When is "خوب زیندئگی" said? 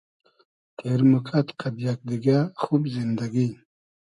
2.61-3.47